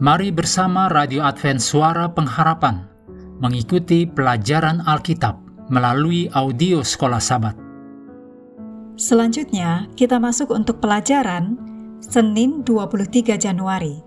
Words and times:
Mari 0.00 0.32
bersama 0.32 0.88
Radio 0.88 1.20
Advent 1.20 1.60
Suara 1.60 2.08
Pengharapan 2.08 2.88
mengikuti 3.36 4.08
pelajaran 4.08 4.80
Alkitab 4.80 5.36
melalui 5.68 6.24
audio 6.32 6.80
Sekolah 6.80 7.20
Sabat. 7.20 7.52
Selanjutnya, 8.96 9.92
kita 10.00 10.16
masuk 10.16 10.56
untuk 10.56 10.80
pelajaran 10.80 11.60
Senin 12.00 12.64
23 12.64 13.36
Januari. 13.36 14.00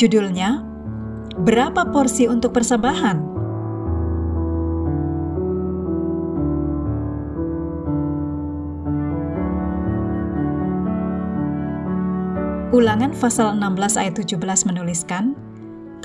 Judulnya, 0.00 0.64
Berapa 1.38 1.86
porsi 1.92 2.26
untuk 2.26 2.50
persembahan? 2.50 3.37
Ulangan 12.68 13.16
pasal 13.16 13.56
16 13.56 13.96
ayat 13.96 14.14
17 14.20 14.68
menuliskan, 14.68 15.32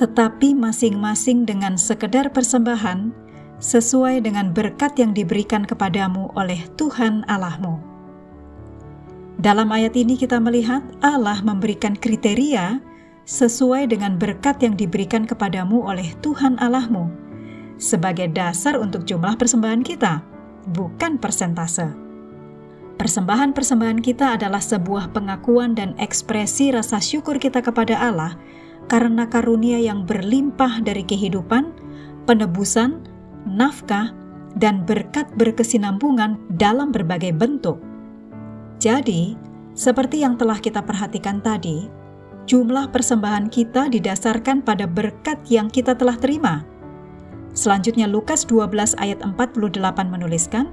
Tetapi 0.00 0.56
masing-masing 0.56 1.44
dengan 1.44 1.76
sekedar 1.76 2.32
persembahan, 2.32 3.12
sesuai 3.60 4.24
dengan 4.24 4.48
berkat 4.48 4.96
yang 4.96 5.12
diberikan 5.12 5.68
kepadamu 5.68 6.32
oleh 6.32 6.64
Tuhan 6.80 7.20
Allahmu. 7.28 7.76
Dalam 9.36 9.68
ayat 9.76 9.92
ini 9.92 10.16
kita 10.16 10.40
melihat 10.40 10.80
Allah 11.04 11.36
memberikan 11.44 11.92
kriteria 11.92 12.80
sesuai 13.28 13.92
dengan 13.92 14.16
berkat 14.16 14.64
yang 14.64 14.72
diberikan 14.72 15.28
kepadamu 15.28 15.84
oleh 15.84 16.16
Tuhan 16.24 16.56
Allahmu 16.56 17.12
sebagai 17.76 18.32
dasar 18.32 18.80
untuk 18.80 19.04
jumlah 19.04 19.36
persembahan 19.36 19.84
kita, 19.84 20.24
bukan 20.72 21.20
persentase. 21.20 22.03
Persembahan-persembahan 22.94 23.98
kita 24.06 24.38
adalah 24.38 24.62
sebuah 24.62 25.10
pengakuan 25.10 25.74
dan 25.74 25.98
ekspresi 25.98 26.70
rasa 26.70 27.02
syukur 27.02 27.42
kita 27.42 27.58
kepada 27.58 27.98
Allah 27.98 28.38
karena 28.86 29.26
karunia 29.26 29.82
yang 29.82 30.06
berlimpah 30.06 30.78
dari 30.84 31.02
kehidupan, 31.02 31.74
penebusan, 32.28 33.02
nafkah, 33.50 34.14
dan 34.54 34.86
berkat 34.86 35.26
berkesinambungan 35.34 36.38
dalam 36.54 36.94
berbagai 36.94 37.34
bentuk. 37.34 37.82
Jadi, 38.78 39.34
seperti 39.74 40.22
yang 40.22 40.38
telah 40.38 40.62
kita 40.62 40.78
perhatikan 40.78 41.42
tadi, 41.42 41.90
jumlah 42.46 42.94
persembahan 42.94 43.50
kita 43.50 43.90
didasarkan 43.90 44.62
pada 44.62 44.86
berkat 44.86 45.42
yang 45.50 45.66
kita 45.66 45.98
telah 45.98 46.14
terima. 46.14 46.62
Selanjutnya 47.54 48.06
Lukas 48.06 48.46
12 48.46 48.94
ayat 49.02 49.18
48 49.22 49.66
menuliskan, 50.06 50.70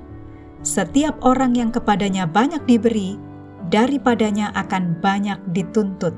setiap 0.62 1.18
orang 1.26 1.58
yang 1.58 1.74
kepadanya 1.74 2.30
banyak 2.30 2.62
diberi, 2.70 3.18
daripadanya 3.74 4.54
akan 4.54 4.98
banyak 5.02 5.38
dituntut. 5.58 6.14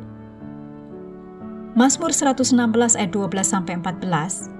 Mazmur 1.74 2.14
116 2.14 2.54
ayat 3.00 3.12
12 3.16 3.34
sampai 3.42 3.74
14 3.82 4.52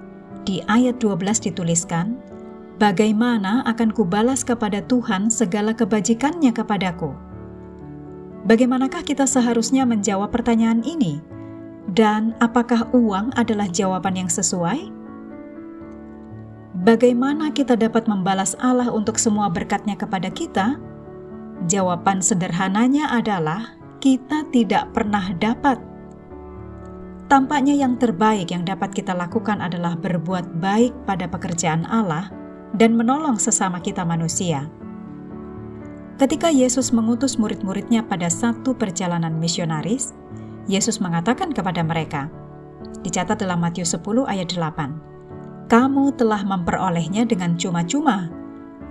di 0.48 0.64
ayat 0.66 0.98
12 0.98 1.52
dituliskan, 1.52 2.18
Bagaimana 2.82 3.62
akan 3.70 3.94
kubalas 3.94 4.42
kepada 4.42 4.82
Tuhan 4.82 5.30
segala 5.30 5.78
kebajikannya 5.78 6.50
kepadaku? 6.50 7.14
Bagaimanakah 8.50 9.06
kita 9.06 9.30
seharusnya 9.30 9.86
menjawab 9.86 10.34
pertanyaan 10.34 10.82
ini? 10.82 11.22
Dan 11.86 12.34
apakah 12.42 12.90
uang 12.92 13.30
adalah 13.38 13.70
jawaban 13.70 14.26
yang 14.26 14.32
sesuai? 14.32 15.03
Bagaimana 16.84 17.56
kita 17.56 17.80
dapat 17.80 18.12
membalas 18.12 18.60
Allah 18.60 18.92
untuk 18.92 19.16
semua 19.16 19.48
berkatnya 19.48 19.96
kepada 19.96 20.28
kita? 20.28 20.76
Jawaban 21.72 22.20
sederhananya 22.20 23.08
adalah 23.08 23.80
kita 24.04 24.44
tidak 24.52 24.92
pernah 24.92 25.32
dapat. 25.40 25.80
Tampaknya 27.32 27.72
yang 27.72 27.96
terbaik 27.96 28.52
yang 28.52 28.68
dapat 28.68 28.92
kita 28.92 29.16
lakukan 29.16 29.64
adalah 29.64 29.96
berbuat 29.96 30.60
baik 30.60 30.92
pada 31.08 31.24
pekerjaan 31.24 31.88
Allah 31.88 32.28
dan 32.76 33.00
menolong 33.00 33.40
sesama 33.40 33.80
kita 33.80 34.04
manusia. 34.04 34.68
Ketika 36.20 36.52
Yesus 36.52 36.92
mengutus 36.92 37.40
murid-muridnya 37.40 38.04
pada 38.04 38.28
satu 38.28 38.76
perjalanan 38.76 39.40
misionaris, 39.40 40.12
Yesus 40.68 41.00
mengatakan 41.00 41.56
kepada 41.56 41.80
mereka, 41.80 42.28
dicatat 43.08 43.40
dalam 43.40 43.64
Matius 43.64 43.96
10 43.96 44.28
ayat 44.28 44.52
8, 44.52 45.13
kamu 45.72 46.16
telah 46.20 46.44
memperolehnya 46.44 47.24
dengan 47.28 47.56
cuma-cuma. 47.56 48.32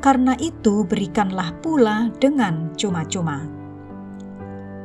Karena 0.03 0.35
itu, 0.43 0.83
berikanlah 0.83 1.55
pula 1.63 2.11
dengan 2.19 2.75
cuma-cuma. 2.75 3.47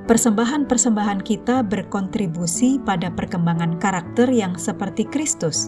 Persembahan-persembahan 0.07 1.19
kita 1.19 1.67
berkontribusi 1.67 2.79
pada 2.79 3.11
perkembangan 3.11 3.75
karakter 3.75 4.31
yang 4.31 4.55
seperti 4.55 5.03
Kristus. 5.03 5.67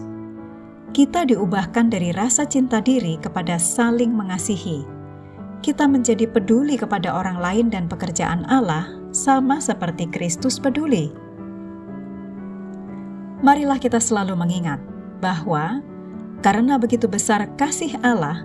Kita 0.96 1.28
diubahkan 1.28 1.92
dari 1.92 2.08
rasa 2.16 2.48
cinta 2.48 2.80
diri 2.80 3.20
kepada 3.20 3.60
saling 3.60 4.16
mengasihi. 4.16 4.86
Kita 5.60 5.84
menjadi 5.84 6.24
peduli 6.24 6.80
kepada 6.80 7.12
orang 7.12 7.36
lain 7.36 7.66
dan 7.68 7.84
pekerjaan 7.84 8.48
Allah, 8.48 8.88
sama 9.12 9.60
seperti 9.60 10.08
Kristus 10.08 10.56
peduli. 10.56 11.12
Marilah 13.44 13.76
kita 13.76 14.00
selalu 14.00 14.40
mengingat 14.40 14.80
bahwa 15.20 15.84
karena 16.40 16.80
begitu 16.80 17.08
besar 17.08 17.48
kasih 17.56 17.96
Allah, 18.00 18.44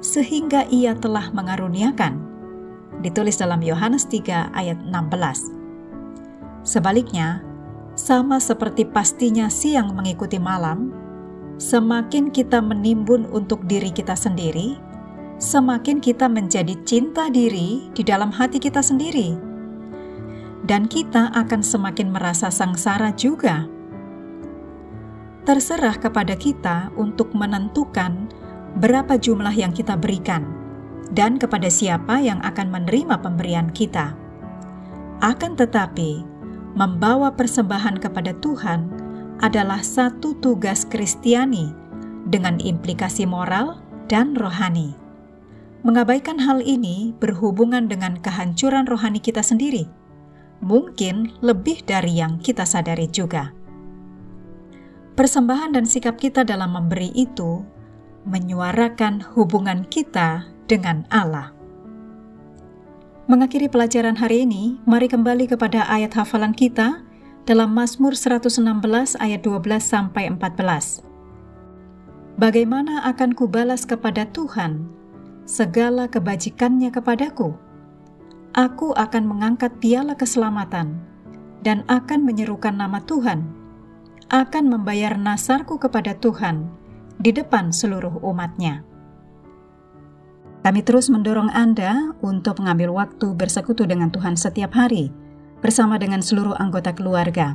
sehingga 0.00 0.68
ia 0.68 0.96
telah 0.96 1.32
mengaruniakan. 1.32 2.20
Ditulis 3.00 3.36
dalam 3.36 3.60
Yohanes 3.60 4.08
3 4.08 4.52
ayat 4.52 4.80
16. 4.80 5.52
Sebaliknya, 6.64 7.44
sama 7.94 8.40
seperti 8.40 8.88
pastinya 8.88 9.52
siang 9.52 9.92
mengikuti 9.92 10.40
malam, 10.40 10.90
semakin 11.60 12.32
kita 12.32 12.64
menimbun 12.64 13.28
untuk 13.28 13.62
diri 13.68 13.92
kita 13.92 14.16
sendiri, 14.16 14.80
semakin 15.36 16.00
kita 16.00 16.26
menjadi 16.26 16.74
cinta 16.88 17.28
diri 17.28 17.92
di 17.92 18.02
dalam 18.02 18.32
hati 18.32 18.56
kita 18.56 18.80
sendiri. 18.80 19.36
Dan 20.64 20.88
kita 20.88 21.28
akan 21.36 21.60
semakin 21.60 22.08
merasa 22.08 22.48
sangsara 22.48 23.12
juga 23.12 23.68
terserah 25.44 26.00
kepada 26.00 26.32
kita 26.34 26.88
untuk 26.96 27.32
menentukan 27.36 28.32
berapa 28.80 29.20
jumlah 29.20 29.52
yang 29.52 29.70
kita 29.70 29.94
berikan 29.94 30.48
dan 31.12 31.36
kepada 31.36 31.68
siapa 31.68 32.18
yang 32.18 32.40
akan 32.40 32.72
menerima 32.72 33.20
pemberian 33.20 33.68
kita. 33.70 34.16
Akan 35.20 35.54
tetapi, 35.54 36.24
membawa 36.74 37.30
persembahan 37.36 38.00
kepada 38.00 38.34
Tuhan 38.40 38.88
adalah 39.44 39.84
satu 39.84 40.34
tugas 40.40 40.88
Kristiani 40.88 41.70
dengan 42.26 42.58
implikasi 42.58 43.28
moral 43.28 43.78
dan 44.08 44.34
rohani. 44.34 44.96
Mengabaikan 45.84 46.40
hal 46.40 46.64
ini 46.64 47.12
berhubungan 47.20 47.84
dengan 47.84 48.16
kehancuran 48.16 48.88
rohani 48.88 49.20
kita 49.20 49.44
sendiri, 49.44 49.84
mungkin 50.64 51.36
lebih 51.44 51.84
dari 51.84 52.24
yang 52.24 52.40
kita 52.40 52.64
sadari 52.64 53.04
juga. 53.12 53.52
Persembahan 55.14 55.78
dan 55.78 55.86
sikap 55.86 56.18
kita 56.18 56.42
dalam 56.42 56.74
memberi 56.74 57.14
itu 57.14 57.62
menyuarakan 58.26 59.22
hubungan 59.38 59.86
kita 59.86 60.50
dengan 60.66 61.06
Allah. 61.06 61.54
Mengakhiri 63.30 63.70
pelajaran 63.70 64.18
hari 64.18 64.42
ini, 64.42 64.82
mari 64.82 65.06
kembali 65.06 65.46
kepada 65.46 65.86
ayat 65.86 66.18
hafalan 66.18 66.50
kita 66.50 67.06
dalam 67.46 67.70
Mazmur 67.70 68.18
116 68.18 68.58
ayat 69.22 69.40
12 69.46 69.78
sampai 69.78 70.34
14. 70.34 71.06
Bagaimana 72.34 73.06
akan 73.06 73.38
kubalas 73.38 73.86
kepada 73.86 74.26
Tuhan 74.34 74.82
segala 75.46 76.10
kebajikannya 76.10 76.90
kepadaku? 76.90 77.54
Aku 78.50 78.90
akan 78.98 79.30
mengangkat 79.30 79.78
piala 79.78 80.18
keselamatan 80.18 80.98
dan 81.62 81.86
akan 81.86 82.26
menyerukan 82.26 82.74
nama 82.74 82.98
Tuhan 83.06 83.62
akan 84.32 84.70
membayar 84.70 85.16
nasarku 85.16 85.76
kepada 85.76 86.16
Tuhan 86.16 86.68
di 87.20 87.30
depan 87.30 87.70
seluruh 87.70 88.22
umatnya. 88.24 88.82
Kami 90.64 90.80
terus 90.80 91.12
mendorong 91.12 91.52
Anda 91.52 92.16
untuk 92.24 92.64
mengambil 92.64 92.96
waktu 92.96 93.36
bersekutu 93.36 93.84
dengan 93.84 94.08
Tuhan 94.08 94.32
setiap 94.32 94.72
hari 94.72 95.12
bersama 95.60 96.00
dengan 96.00 96.24
seluruh 96.24 96.56
anggota 96.56 96.96
keluarga, 96.96 97.52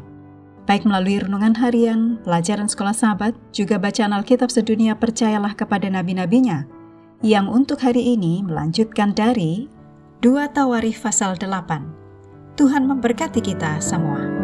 baik 0.70 0.86
melalui 0.86 1.18
renungan 1.18 1.58
harian, 1.58 2.22
pelajaran 2.22 2.70
sekolah 2.70 2.94
sahabat, 2.94 3.34
juga 3.50 3.82
bacaan 3.82 4.14
Alkitab 4.14 4.54
sedunia 4.54 4.94
percayalah 4.94 5.58
kepada 5.58 5.90
nabi-nabinya, 5.90 6.70
yang 7.26 7.50
untuk 7.50 7.82
hari 7.82 8.14
ini 8.14 8.46
melanjutkan 8.46 9.18
dari 9.18 9.66
2 10.22 10.54
Tawarif 10.54 11.02
pasal 11.02 11.34
8. 11.34 12.56
Tuhan 12.56 12.86
memberkati 12.86 13.42
kita 13.42 13.82
semua. 13.82 14.39